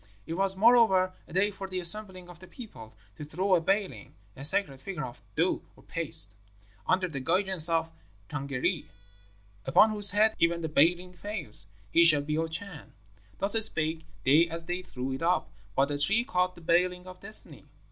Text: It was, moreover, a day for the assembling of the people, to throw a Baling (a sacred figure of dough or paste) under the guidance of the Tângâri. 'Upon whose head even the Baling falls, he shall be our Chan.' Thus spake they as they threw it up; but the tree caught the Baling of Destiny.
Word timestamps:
It 0.25 0.33
was, 0.33 0.55
moreover, 0.55 1.13
a 1.27 1.33
day 1.33 1.51
for 1.51 1.67
the 1.67 1.79
assembling 1.79 2.27
of 2.27 2.39
the 2.39 2.47
people, 2.47 2.95
to 3.17 3.23
throw 3.23 3.53
a 3.53 3.61
Baling 3.61 4.15
(a 4.35 4.43
sacred 4.43 4.81
figure 4.81 5.05
of 5.05 5.21
dough 5.35 5.61
or 5.75 5.83
paste) 5.83 6.33
under 6.87 7.07
the 7.07 7.19
guidance 7.19 7.69
of 7.69 7.91
the 8.27 8.35
Tângâri. 8.35 8.85
'Upon 9.67 9.91
whose 9.91 10.09
head 10.09 10.33
even 10.39 10.61
the 10.61 10.69
Baling 10.69 11.13
falls, 11.13 11.67
he 11.91 12.03
shall 12.03 12.23
be 12.23 12.35
our 12.35 12.47
Chan.' 12.47 12.93
Thus 13.37 13.53
spake 13.63 14.03
they 14.25 14.49
as 14.49 14.65
they 14.65 14.81
threw 14.81 15.11
it 15.11 15.21
up; 15.21 15.51
but 15.75 15.85
the 15.89 15.99
tree 15.99 16.23
caught 16.25 16.55
the 16.55 16.61
Baling 16.61 17.05
of 17.05 17.19
Destiny. 17.19 17.65